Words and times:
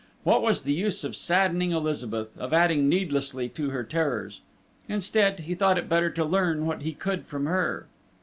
What 0.23 0.41
was 0.41 0.63
the 0.63 0.73
use 0.73 1.03
of 1.03 1.15
saddening 1.15 1.73
Elizabeth, 1.73 2.35
of 2.35 2.53
adding 2.53 2.89
needlessly 2.89 3.47
to 3.49 3.69
her 3.69 3.83
terrors? 3.83 4.41
Instead, 4.89 5.41
he 5.41 5.53
thought 5.53 5.77
it 5.77 5.87
better 5.87 6.09
to 6.09 6.25
learn 6.25 6.65
what 6.65 6.81
he 6.81 6.93
could 6.93 7.23
from 7.23 7.45
her. 7.45 7.85